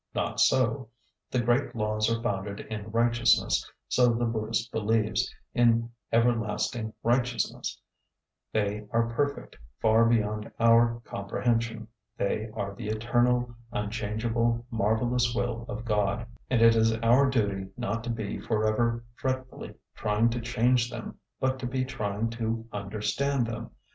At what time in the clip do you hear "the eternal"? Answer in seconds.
12.73-13.53